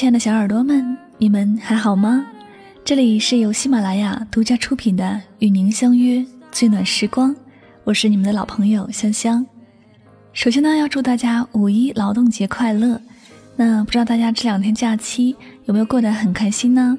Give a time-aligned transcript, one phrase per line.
[0.00, 2.24] 亲爱的小耳朵们，你们还好吗？
[2.82, 5.04] 这里是由喜马拉雅独家出品的
[5.40, 7.34] 《与您相约最暖时光》，
[7.84, 9.44] 我是你们的老朋友香香。
[10.32, 12.98] 首先呢，要祝大家五一劳动节快乐。
[13.56, 15.36] 那不知道大家这两天假期
[15.66, 16.96] 有没有过得很开心呢？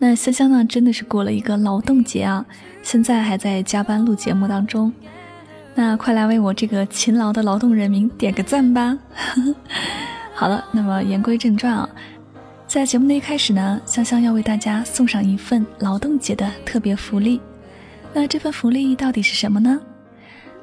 [0.00, 2.44] 那香香呢，真的是过了一个劳动节啊，
[2.82, 4.92] 现在还在加班录节目当中。
[5.76, 8.98] 那快来为我这个勤劳的劳动人民点个赞吧！
[10.42, 11.88] 好了，那么言归正传啊，
[12.66, 17.40] 在节目的一开始呢，香香要为大家送上一份劳动节的特别福利。
[18.12, 19.80] 那这份福利到底是什么呢？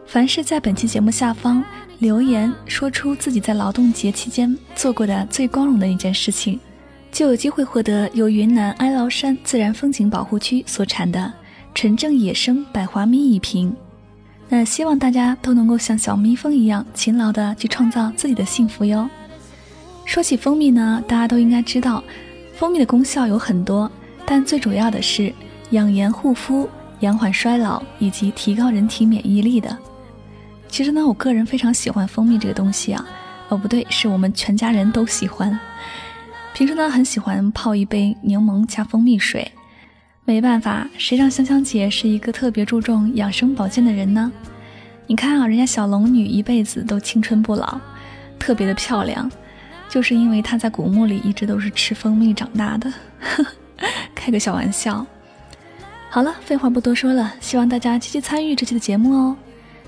[0.06, 1.64] 凡是在本期节目下方
[2.00, 6.60] 留言说出自己在劳动节期间做过的最光荣的一件事情，
[7.10, 11.32] 就有机会获得由云南哀牢山自然风景保护区所产的
[11.74, 13.74] 纯正野生百花蜜一瓶。
[14.50, 19.10] 那希望大家都能够像小蜜蜂一样勤劳的去创造自己的幸福哟。
[20.10, 22.04] 说起蜂蜜呢，大家都应该知道，
[22.56, 23.90] 蜂蜜的功效有很多，
[24.26, 25.32] 但最主要的是
[25.70, 26.68] 养颜护肤、
[27.00, 29.78] 延缓衰老以及提高人体免疫力的。
[30.68, 33.08] 其实呢，我个人非常喜欢蜂蜜这个东西啊，
[33.50, 35.58] 哦不对，是我们全家人都喜欢。
[36.56, 39.52] 平时呢，很喜欢泡一杯柠檬加蜂蜜水。
[40.26, 44.32] 没办法，谁让香香姐是一个特别注重养生保健的人呢？
[45.06, 47.80] 你看啊，人家小龙女一辈子都青春不老，
[48.40, 49.32] 特别的漂亮，
[49.90, 52.94] 就是因为她在古墓里一直都是吃蜂蜜长大的。
[54.16, 55.06] 开个小玩笑。
[56.10, 59.36] 好了，废话不多说了，希望大家积极参与这期的节目哦。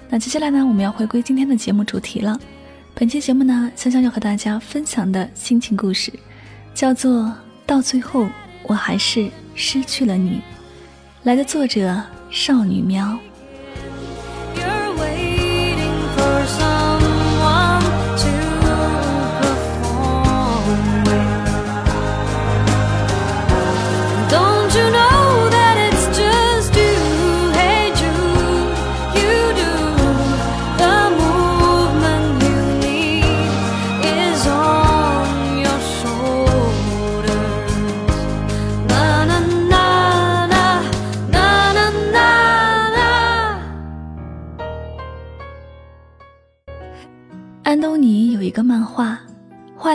[0.10, 2.38] 那接下来呢，我们要回归今天的节目主题了。
[2.94, 6.12] 本期节目呢，香香要和大家分享的心情故事，
[6.74, 7.24] 叫做
[7.66, 8.28] 《到最后
[8.64, 9.20] 我还是》。
[9.54, 10.42] 失去了你，
[11.24, 12.02] 来的作者
[12.32, 13.20] 少女喵。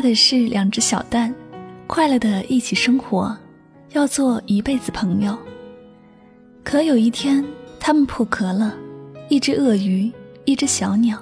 [0.07, 1.35] 的是两只小蛋，
[1.89, 3.37] 快乐的一起生活，
[3.93, 5.37] 要做一辈子朋友。
[6.63, 7.45] 可有一天，
[7.81, 8.73] 他们破壳了，
[9.29, 10.13] 一只鳄鱼，
[10.45, 11.21] 一只小鸟。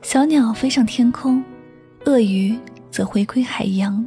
[0.00, 1.44] 小鸟飞上天空，
[2.06, 2.58] 鳄鱼
[2.90, 4.02] 则回归海洋。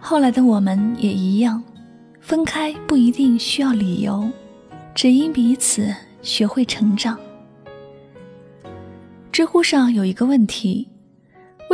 [0.00, 1.62] 后来的我们也一样，
[2.20, 4.28] 分开不一定需要理由，
[4.92, 7.16] 只因彼此学会成长。
[9.30, 10.88] 知乎上有一个问题：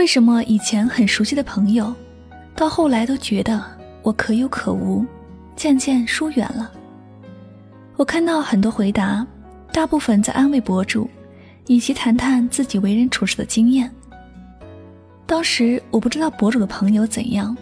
[0.01, 1.95] 为什么以前很熟悉的朋友，
[2.57, 3.63] 到后来都觉得
[4.01, 5.05] 我可有可无，
[5.55, 6.71] 渐渐疏远了？
[7.97, 9.27] 我看到很多回答，
[9.75, 11.07] 大部分在安慰博主，
[11.67, 13.91] 以及谈谈自己为人处事的经验。
[15.27, 17.55] 当时我不知道博主的朋友怎样，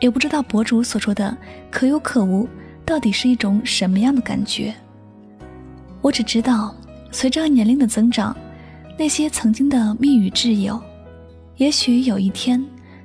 [0.00, 1.34] 也不知道博主所说的
[1.70, 2.48] 可有可无
[2.84, 4.74] 到底是一种什么样的感觉。
[6.00, 6.74] 我只知道，
[7.12, 8.36] 随着年龄的增长。
[8.98, 10.82] 那些曾经的蜜语挚友，
[11.56, 12.64] 也许有一天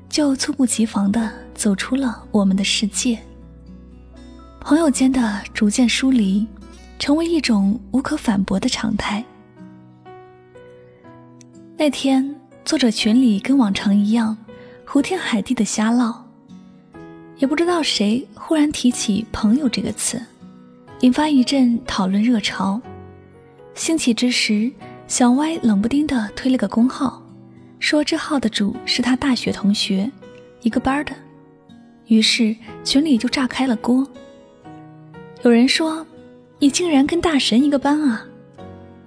[0.09, 3.17] 就猝不及防地走出了我们的世界。
[4.59, 6.45] 朋友间的逐渐疏离，
[6.97, 9.23] 成为一种无可反驳的常态。
[11.77, 14.35] 那天，作者群里跟往常一样，
[14.85, 16.25] 胡天海地的瞎唠，
[17.37, 20.21] 也不知道谁忽然提起“朋友”这个词，
[21.01, 22.81] 引发一阵讨论热潮。
[23.75, 24.71] 兴起之时。
[25.07, 27.19] 小歪冷不丁地推了个公号，
[27.79, 30.09] 说这号的主是他大学同学，
[30.61, 31.13] 一个班的。
[32.07, 34.05] 于是群里就炸开了锅。
[35.43, 36.05] 有人说
[36.59, 38.25] ：“你竟然跟大神一个班啊！”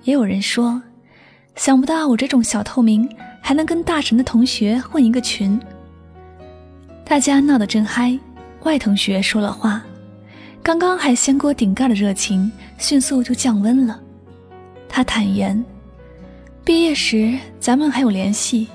[0.04, 0.82] 也有人说
[1.54, 3.08] ：“想不到我这种小透明
[3.40, 5.60] 还能跟大神的同学混一个群。”
[7.04, 8.18] 大家闹得正嗨，
[8.62, 9.82] 外同学说了话，
[10.62, 14.00] 刚刚还掀锅顶盖的热情迅速就降温了。
[14.88, 15.62] 他坦言。
[16.64, 18.68] 毕业时咱们还有联系，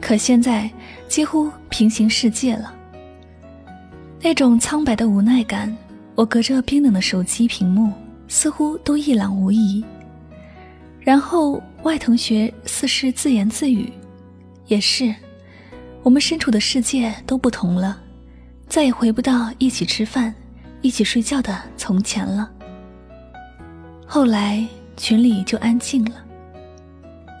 [0.00, 0.70] 可现在
[1.08, 2.72] 几乎平行世界了。
[4.20, 5.76] 那种苍白的无奈感，
[6.14, 7.92] 我隔着冰冷的手机屏幕
[8.28, 9.84] 似乎都一览无遗。
[11.00, 13.92] 然后外同学似是自言自语
[14.68, 15.12] ：“也是，
[16.04, 18.00] 我们身处的世界都不同了，
[18.68, 20.32] 再也回不到一起吃饭、
[20.80, 22.48] 一起睡觉的从前了。”
[24.06, 24.64] 后来
[24.96, 26.12] 群里就安静了。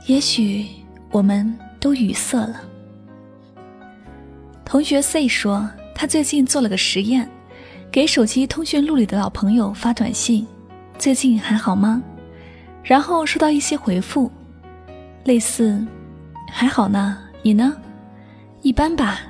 [0.06, 0.66] 也许
[1.10, 2.60] 我们都语塞了。
[4.64, 7.28] 同学 C 说，他最近做了个实验，
[7.90, 10.46] 给手机通讯录里的老朋友发短信
[10.98, 12.02] ：“最近还好吗？”
[12.82, 14.28] 然后收到一些回复，
[15.24, 15.86] 类似
[16.50, 17.76] ：“还好呢，你呢？
[18.62, 19.20] 一般吧。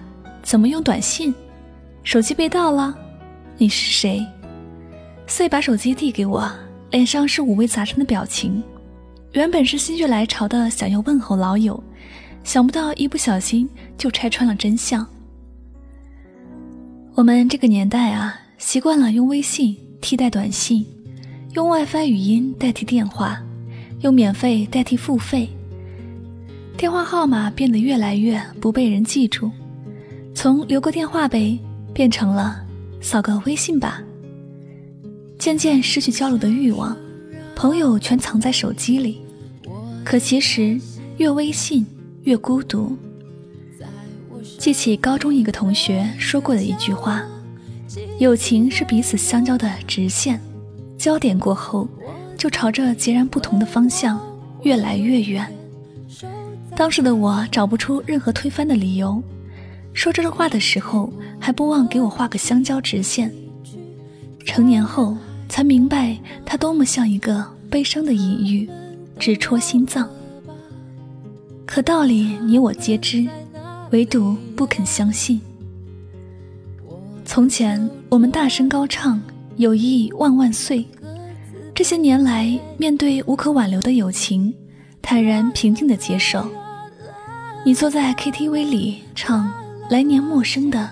[0.42, 1.32] 怎么用短信？
[2.02, 2.96] 手机被盗了？
[3.58, 4.26] 你是谁
[5.26, 6.50] ？”C 把手机递给我，
[6.90, 8.62] 脸上是五味杂陈的表情。
[9.32, 11.82] 原本是心血来潮的想要问候老友，
[12.44, 15.06] 想不到一不小心就拆穿了真相。
[17.14, 20.84] 我们这个年代啊，习惯了用微信替代短信，
[21.54, 23.42] 用 WiFi 语音代替电话，
[24.00, 25.48] 用免费代替付费，
[26.76, 29.50] 电话号码变得越来越不被人记住，
[30.34, 31.58] 从留个电话呗
[31.94, 32.62] 变成了
[33.00, 34.02] 扫个微信吧，
[35.38, 36.94] 渐渐失去交流的欲望，
[37.54, 39.20] 朋友全藏在手机里，
[40.04, 40.80] 可其实
[41.16, 41.86] 越微信
[42.24, 42.96] 越孤独。
[44.58, 47.24] 记起高中一个同学说过的一句话
[48.18, 50.40] ：“友情是彼此相交的直线，
[50.96, 51.88] 交点过后，
[52.36, 54.20] 就朝着截然不同的方向
[54.62, 55.50] 越来越远。”
[56.74, 59.22] 当时的我找不出任何推翻的理由，
[59.92, 63.32] 说这话的时候还不忘给我画个相交直线。
[64.44, 65.16] 成年后
[65.48, 68.68] 才明白，它多么像一个悲伤的隐喻，
[69.18, 70.08] 直戳心脏。
[71.66, 73.26] 可道理你我皆知。
[73.92, 75.38] 唯独不肯相信。
[77.24, 79.20] 从前我们大声高唱
[79.56, 80.84] “友谊万万岁”，
[81.74, 84.52] 这些年来面对无可挽留的友情，
[85.02, 86.46] 坦然平静的接受。
[87.64, 89.52] 你坐在 KTV 里唱
[89.90, 90.88] “来年陌生的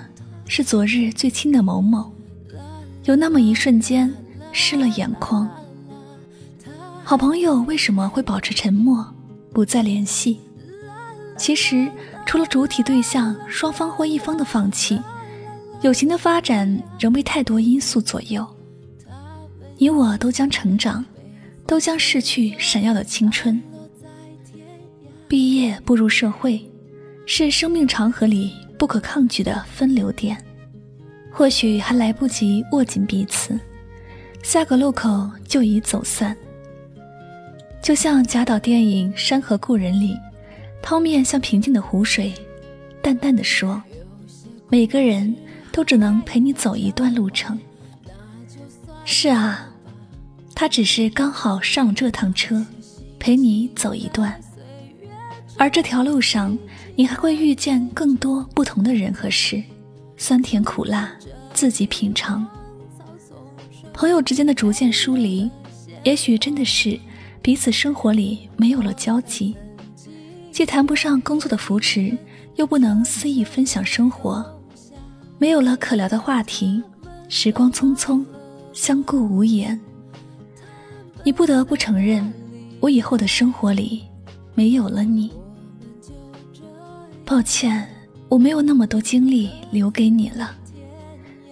[0.46, 2.12] 是昨日最亲的某某”，
[3.04, 4.12] 有那么一瞬间
[4.52, 5.50] 湿了眼眶。
[7.10, 9.04] 好朋友为什么会保持沉默，
[9.52, 10.38] 不再联系？
[11.36, 11.90] 其实。
[12.24, 15.02] 除了主体对象双方或一方的放弃，
[15.80, 18.46] 友情的发展仍被太多因素左右。
[19.76, 21.04] 你我都将成长，
[21.66, 23.60] 都将逝去闪耀的青春。
[25.26, 26.64] 毕业步入社会，
[27.26, 30.36] 是生命长河里不可抗拒的分流点。
[31.32, 33.58] 或许还来不及握紧彼此，
[34.44, 36.36] 下个路口就已走散。
[37.82, 40.16] 就像贾导电影《山河故人》里。
[40.82, 42.32] 汤面像平静的湖水，
[43.02, 43.82] 淡淡的说
[44.70, 45.34] ：“每个人
[45.70, 47.58] 都只能陪你走一段路程。”
[49.04, 49.68] 是啊，
[50.54, 52.64] 他只是刚好上这趟车，
[53.18, 54.40] 陪你走一段。
[55.58, 56.58] 而这条路上，
[56.96, 59.62] 你还会遇见更多不同的人和事，
[60.16, 61.12] 酸甜苦辣
[61.52, 62.46] 自己品尝。
[63.92, 65.50] 朋友之间的逐渐疏离，
[66.04, 66.98] 也许真的是
[67.42, 69.56] 彼此生活里没有了交集。
[70.52, 72.16] 既谈不上工作的扶持，
[72.56, 74.44] 又不能肆意分享生活，
[75.38, 76.82] 没有了可聊的话题，
[77.28, 78.22] 时光匆匆，
[78.72, 79.78] 相顾无言。
[81.24, 82.30] 你不得不承认，
[82.78, 84.02] 我以后的生活里
[84.54, 85.30] 没有了你。
[87.24, 87.88] 抱歉，
[88.28, 90.54] 我没有那么多精力留给你了。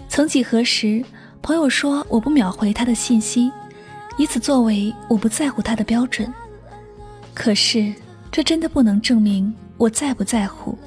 [0.08, 1.02] 曾几何时，
[1.40, 3.50] 朋友说我不秒回他的信息，
[4.18, 6.30] 以此作为我不在乎他的标准。
[7.32, 7.94] 可是。
[8.30, 10.78] 这真的不能证明我在不在乎。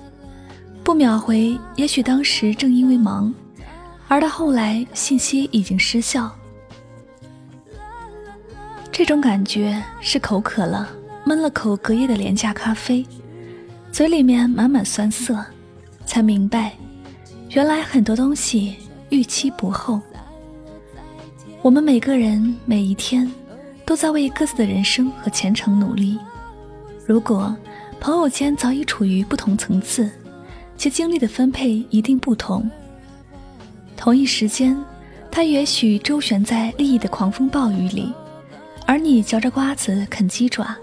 [0.83, 3.33] 不秒回，也许当时正因为忙，
[4.07, 6.31] 而到后来信息已经失效。
[8.91, 10.87] 这种感觉是口渴了，
[11.25, 13.03] 闷了口隔夜的廉价咖啡，
[13.91, 15.43] 嘴里面满满酸涩，
[16.05, 16.73] 才明白，
[17.49, 18.75] 原来很多东西
[19.09, 19.99] 预期不厚。
[21.63, 23.31] 我们每个人每一天，
[23.85, 26.17] 都在为各自的人生和前程努力。
[27.05, 27.55] 如果
[27.99, 30.09] 朋友间早已处于不同层次，
[30.75, 32.67] 其精力的分配一定不同。
[33.95, 34.75] 同一时间，
[35.29, 38.11] 他也许周旋在利益的狂风暴雨里，
[38.87, 40.75] 而你嚼着瓜子啃鸡爪。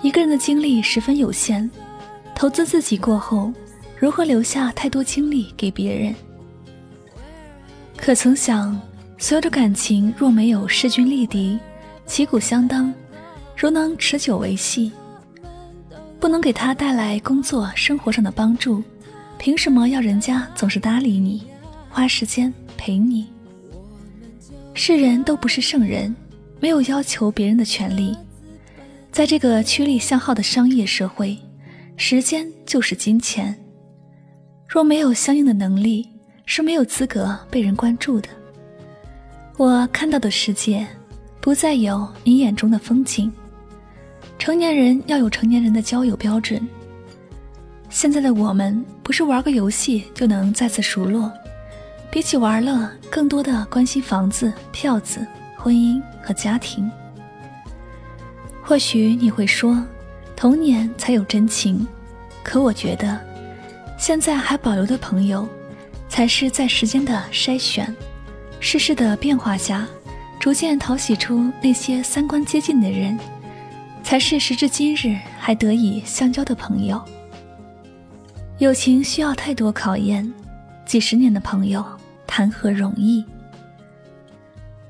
[0.00, 1.68] 一个人的精力十分有限，
[2.36, 3.52] 投资自己过后，
[3.98, 6.14] 如何留下太多精力给别人？
[7.96, 8.80] 可曾想，
[9.18, 11.58] 所有的感情若没有势均力敌、
[12.04, 12.92] 旗鼓相当，
[13.56, 14.92] 如能持久维系？
[16.20, 18.82] 不能给他带来工作生活上的帮助，
[19.38, 21.46] 凭什么要人家总是搭理你，
[21.88, 23.26] 花时间陪你？
[24.74, 26.14] 世人都不是圣人，
[26.60, 28.16] 没有要求别人的权利。
[29.10, 31.38] 在这个趋利向好的商业社会，
[31.96, 33.56] 时间就是金钱。
[34.68, 36.06] 若没有相应的能力，
[36.44, 38.28] 是没有资格被人关注的。
[39.56, 40.86] 我看到的世界，
[41.40, 43.32] 不再有你眼中的风景。
[44.38, 46.60] 成年人要有成年人的交友标准。
[47.88, 51.32] 现在的我们不是玩个游戏就能再次熟络，
[52.10, 56.90] 比起玩乐，更多的关心房子、票子、婚姻和家庭。
[58.62, 59.82] 或许你会说，
[60.36, 61.86] 童年才有真情，
[62.42, 63.18] 可我觉得，
[63.96, 65.48] 现在还保留的朋友，
[66.10, 67.94] 才是在时间的筛选、
[68.68, 69.86] 世事的变化下，
[70.40, 73.16] 逐渐讨喜出那些三观接近的人，
[74.02, 77.00] 才是时至今日还得以相交的朋友。
[78.58, 80.28] 友情需要太多考验，
[80.84, 81.84] 几十年的朋友
[82.26, 83.24] 谈何容易？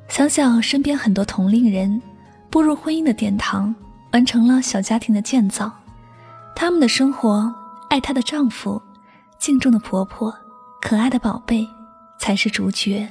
[0.09, 2.00] 想想身边很多同龄人
[2.49, 3.75] 步入婚姻的殿堂，
[4.11, 5.71] 完成了小家庭的建造，
[6.54, 7.54] 他们的生活，
[7.90, 8.80] 爱她的丈夫，
[9.38, 10.35] 敬重的婆婆，
[10.80, 11.68] 可爱的宝贝，
[12.18, 13.06] 才是主角，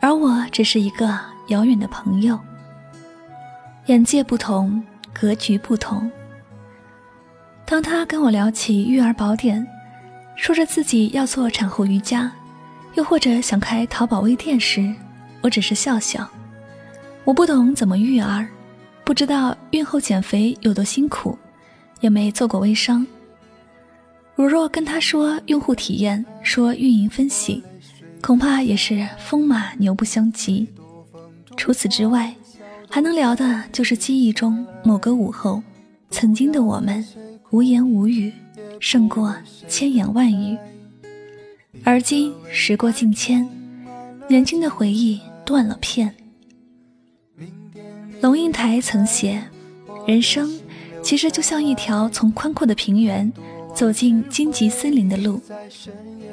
[0.00, 2.38] 而我只是一个遥远的朋友。
[3.86, 6.10] 眼界不同，格局不同。
[7.64, 9.64] 当他跟我聊起育儿宝典，
[10.36, 12.32] 说着自己要做产后瑜伽，
[12.94, 14.92] 又或者想开淘宝微店时，
[15.40, 16.28] 我只是笑笑。
[17.24, 18.48] 我不懂怎么育儿，
[19.04, 21.38] 不知道孕后减肥有多辛苦，
[22.00, 23.06] 也没做过微商。
[24.34, 27.62] 如若跟他说用户体验，说运营分析，
[28.22, 30.68] 恐怕也是风马牛不相及。
[31.56, 32.34] 除此之外，
[32.88, 35.62] 还能聊的就是记忆中某个午后，
[36.10, 37.04] 曾经的我们。
[37.50, 38.32] 无言无语，
[38.78, 39.34] 胜过
[39.66, 40.56] 千言万语。
[41.82, 43.44] 而今时过境迁，
[44.28, 46.14] 年轻的回忆断了片。
[48.20, 49.42] 龙应台曾写
[50.06, 50.48] ：“人生
[51.02, 53.32] 其实就像一条从宽阔的平原
[53.74, 55.40] 走进荆棘森林的路，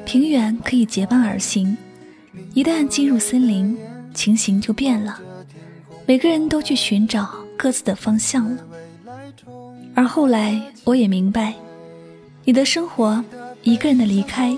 [0.04, 1.76] 平原可以结伴而行，
[2.54, 3.76] 一旦进入森林，
[4.12, 5.20] 情形就变了，
[6.06, 8.64] 每个人都去寻找各自的方向了。”
[9.94, 11.54] 而后来，我也明白，
[12.44, 13.24] 你的生活，
[13.62, 14.56] 一个人的离开，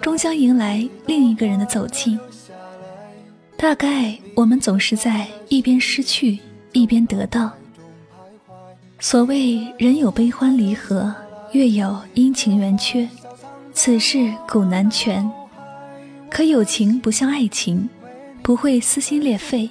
[0.00, 2.18] 终将迎来另一个人的走近。
[3.56, 6.38] 大概我们总是在一边失去，
[6.72, 7.52] 一边得到。
[8.98, 11.14] 所谓人有悲欢离合，
[11.52, 13.06] 月有阴晴圆缺，
[13.74, 15.30] 此事古难全。
[16.30, 17.86] 可友情不像爱情，
[18.42, 19.68] 不会撕心裂肺，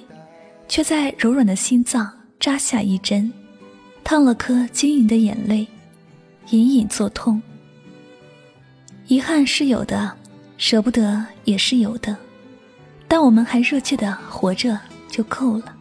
[0.68, 2.08] 却在柔软的心脏
[2.38, 3.32] 扎下一针。
[4.04, 5.66] 烫了颗晶莹的眼泪，
[6.50, 7.42] 隐隐作痛。
[9.08, 10.12] 遗憾是有的，
[10.56, 12.16] 舍不得也是有的，
[13.08, 15.74] 但我们还热切的活着就够了。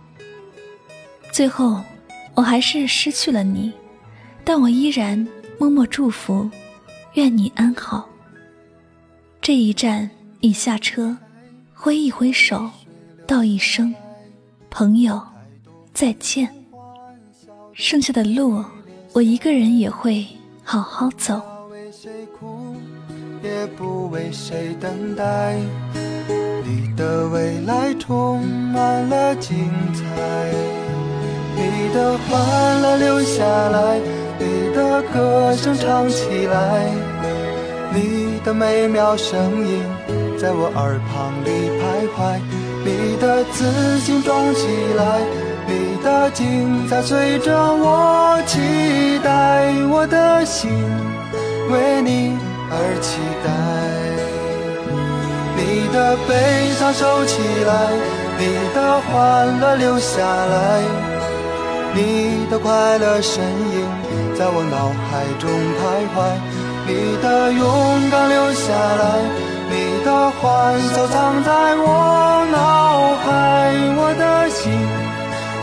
[1.32, 1.80] 最后，
[2.34, 3.72] 我还是失去了你，
[4.44, 5.28] 但我依然
[5.62, 6.50] 默默祝福，
[7.14, 8.10] 愿你安好。
[9.40, 11.16] 这一站，你下车，
[11.72, 12.68] 挥一挥手，
[13.28, 13.94] 道一声，
[14.72, 15.22] 朋友，
[15.94, 16.52] 再见。
[17.74, 18.66] 剩下的路，
[19.14, 20.26] 我一个人也会
[20.64, 21.40] 好好走。
[23.44, 25.60] 也不为谁等待，
[26.66, 30.52] 你的未来充满了精彩，
[31.56, 34.02] 你的欢乐留下来，
[34.42, 36.90] 你的歌声唱起来，
[37.94, 39.84] 你的美妙声音
[40.36, 42.42] 在我耳旁里徘徊，
[42.84, 44.66] 你的自信装起
[44.98, 45.22] 来。
[45.68, 48.60] 你的精彩随着我期
[49.24, 50.72] 待，我的心
[51.70, 52.36] 为你
[52.72, 53.50] 而期待。
[55.56, 57.72] 你的悲伤收起来，
[58.40, 58.44] 你
[58.74, 60.82] 的欢乐留下来，
[61.94, 63.88] 你的快乐身影
[64.42, 65.80] 在我脑海中徘
[66.16, 66.18] 徊，
[66.88, 67.62] 你的勇
[68.10, 69.22] 敢留下来，
[69.70, 74.74] 你的欢笑藏在我脑海，我的心。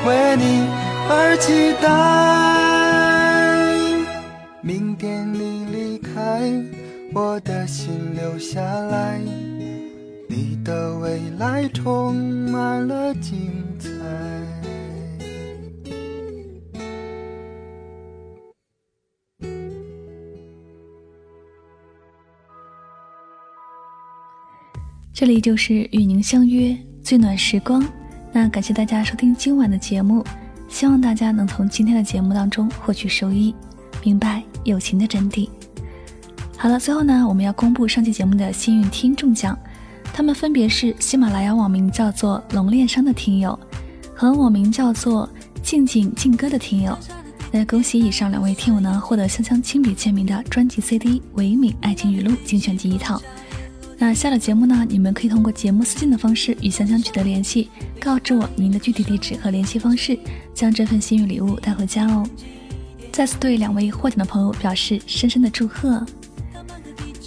[0.06, 0.64] 为你
[1.10, 1.90] 而期待，
[4.60, 6.40] 明天你离开，
[7.12, 9.20] 我的心留下来，
[10.28, 13.50] 你的未来充满了精
[25.18, 27.84] 这里就是与您相约最暖时光。
[28.30, 30.24] 那感谢大家收听今晚的节目，
[30.68, 33.52] 希望大家能从今天的节目当中获取收益，
[34.04, 35.48] 明白友情的真谛。
[36.56, 39.58] 好了，最后呢，我们要公布上期节目的幸运听众奖，
[40.14, 43.58] 他们分别是喜马拉雅网名叫做龙恋商的听友
[44.14, 45.28] 和网名叫做
[45.64, 46.96] 静静静歌的听友。
[47.50, 53.20] 那恭喜以上两位听友呢，获得香香亲笔签名的专辑 CD《唯美爱情语录精选集》一套。
[54.00, 57.68] 那下了节目呢，你们可以通过节目私信的方式与香香取得联系，
[58.00, 60.16] 告知我您的具体地址和联系方式，
[60.54, 62.24] 将这份幸运礼物带回家哦。
[63.10, 66.06] 再次对两位获奖的朋友表示深深的祝贺。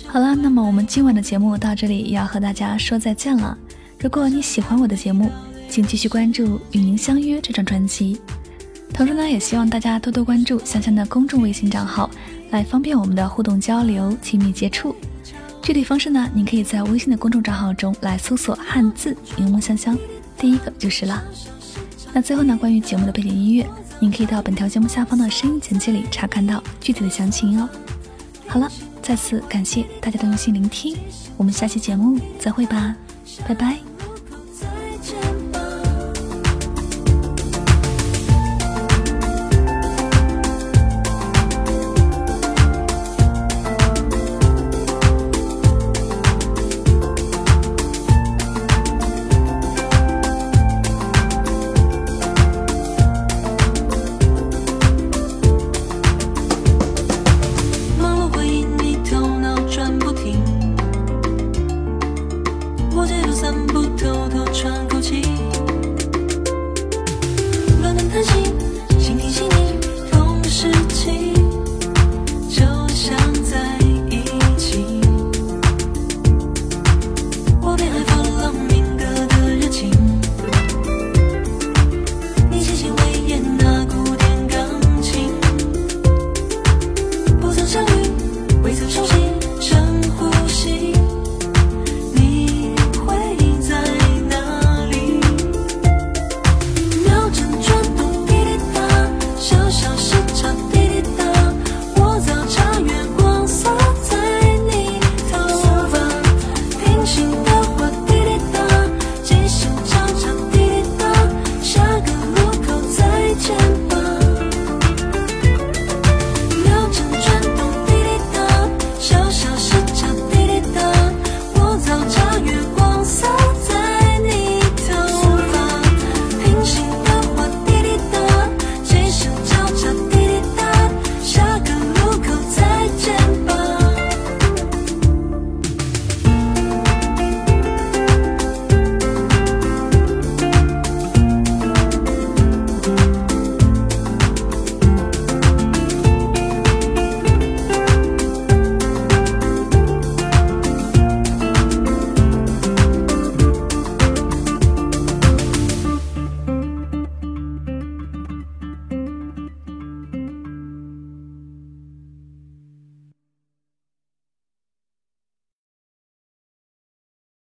[0.07, 3.57] 好了，那么我们今晚的节目到这里也要和大家说再见了。
[3.99, 5.29] 如果你喜欢我的节目，
[5.69, 8.17] 请继续关注《与您相约》这张专辑。
[8.93, 12.09] 同时呢，也希望大家多多关注香香的公众微信账号，
[12.51, 14.95] 来方便我们的互动交流、亲密接触。
[15.61, 19.97] 具体方式呢，您可以在微信的公众账号中来搜索汉字“柠檬香香”，
[20.37, 21.23] 第一个就是了。
[22.11, 27.69] 那最后呢，关于节目的背景音乐，您可以到本条节目下方的声音简介里查看到具体的详情哦。
[28.47, 28.69] 好了，
[29.01, 30.97] 再次感谢大家的用心聆听，
[31.37, 32.95] 我们下期节目再会吧，
[33.47, 33.90] 拜拜。